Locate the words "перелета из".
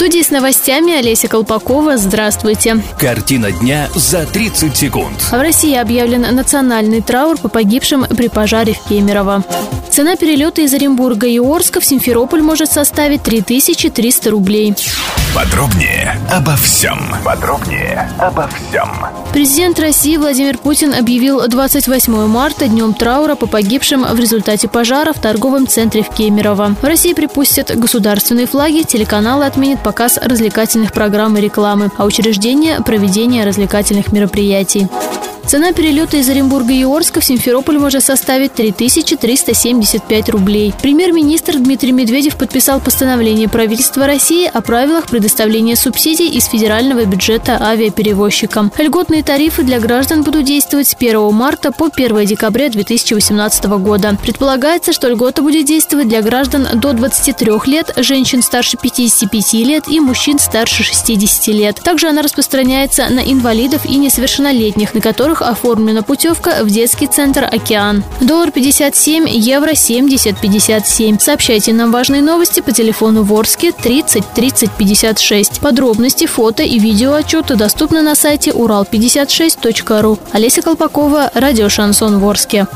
10.16-10.72, 35.72-36.28